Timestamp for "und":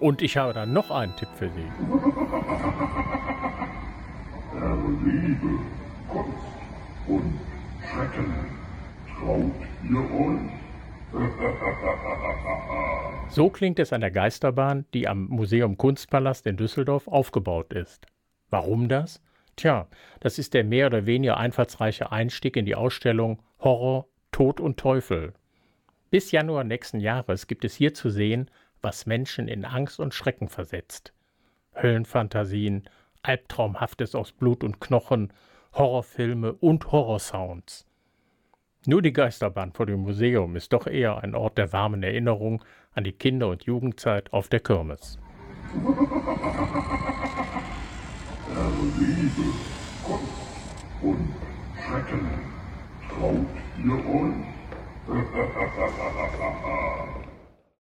0.00-0.22, 7.06-7.40, 24.60-24.78, 30.00-30.14, 34.64-34.80, 36.54-36.90, 43.48-43.64, 51.02-51.34